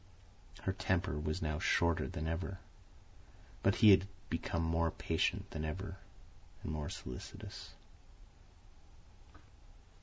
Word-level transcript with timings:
Her 0.63 0.73
temper 0.73 1.19
was 1.19 1.43
now 1.43 1.59
shorter 1.59 2.07
than 2.07 2.25
ever; 2.27 2.57
but 3.61 3.75
he 3.85 3.91
had 3.91 4.07
become 4.31 4.63
more 4.63 4.89
patient 4.89 5.47
than 5.51 5.63
ever 5.63 5.97
and 6.63 6.71
more 6.71 6.89
solicitous. 6.89 7.75